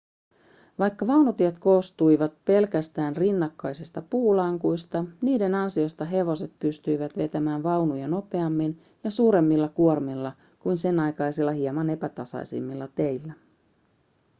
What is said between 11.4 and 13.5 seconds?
hieman epätasaisemmilla teillä